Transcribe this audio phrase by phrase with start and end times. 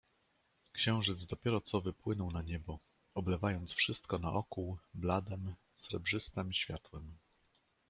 [0.71, 2.79] "Księżyc dopiero co wypłynął na niebo,
[3.13, 7.17] oblewając wszystko naokół bladem, srebrzystem światłem."